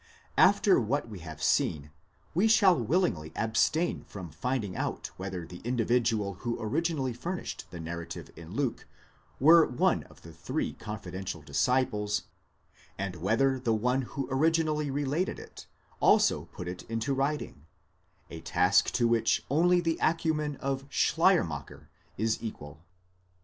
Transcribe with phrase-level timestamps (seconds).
[0.39, 1.91] After what we have seen
[2.33, 8.31] we shall willingly abstain from finding out whether the individual who originally furnished the narrative
[8.35, 8.87] in Luke
[9.39, 12.23] were one of the three confidential disciples,
[12.97, 15.67] and whether the one who originally related it,
[15.99, 17.67] also put it into writing:
[18.31, 22.81] a task to which only the acumen of Schleiermacher is equal.